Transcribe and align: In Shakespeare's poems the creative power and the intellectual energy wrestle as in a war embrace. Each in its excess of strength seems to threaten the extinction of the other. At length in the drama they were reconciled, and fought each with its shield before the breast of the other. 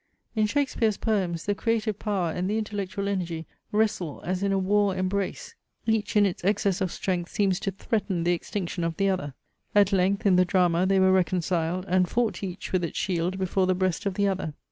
In 0.35 0.47
Shakespeare's 0.47 0.97
poems 0.97 1.45
the 1.45 1.53
creative 1.53 1.99
power 1.99 2.31
and 2.31 2.49
the 2.49 2.57
intellectual 2.57 3.07
energy 3.07 3.45
wrestle 3.71 4.19
as 4.25 4.41
in 4.41 4.51
a 4.51 4.57
war 4.57 4.95
embrace. 4.95 5.53
Each 5.85 6.15
in 6.15 6.25
its 6.25 6.43
excess 6.43 6.81
of 6.81 6.91
strength 6.91 7.29
seems 7.29 7.59
to 7.59 7.69
threaten 7.71 8.23
the 8.23 8.31
extinction 8.33 8.83
of 8.83 8.97
the 8.97 9.09
other. 9.09 9.35
At 9.75 9.93
length 9.93 10.25
in 10.25 10.37
the 10.37 10.43
drama 10.43 10.87
they 10.87 10.99
were 10.99 11.11
reconciled, 11.11 11.85
and 11.87 12.09
fought 12.09 12.41
each 12.41 12.71
with 12.71 12.83
its 12.83 12.97
shield 12.97 13.37
before 13.37 13.67
the 13.67 13.75
breast 13.75 14.07
of 14.07 14.15
the 14.15 14.27
other. 14.27 14.55